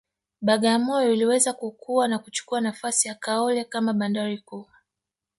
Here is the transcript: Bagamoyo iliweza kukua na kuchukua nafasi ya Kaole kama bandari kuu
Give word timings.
Bagamoyo 0.41 1.13
iliweza 1.13 1.53
kukua 1.53 2.07
na 2.07 2.19
kuchukua 2.19 2.61
nafasi 2.61 3.07
ya 3.07 3.15
Kaole 3.15 3.63
kama 3.63 3.93
bandari 3.93 4.37
kuu 4.37 4.67